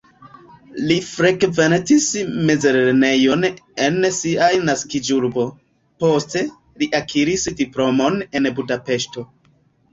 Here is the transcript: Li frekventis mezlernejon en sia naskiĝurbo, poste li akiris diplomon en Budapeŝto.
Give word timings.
Li 0.91 0.95
frekventis 1.09 2.07
mezlernejon 2.51 3.47
en 3.89 4.01
sia 4.21 4.49
naskiĝurbo, 4.71 5.47
poste 6.05 6.45
li 6.83 6.91
akiris 7.05 7.47
diplomon 7.63 8.21
en 8.41 8.53
Budapeŝto. 8.63 9.31